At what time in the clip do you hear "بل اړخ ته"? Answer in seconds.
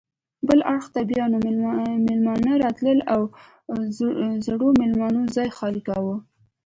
0.47-1.01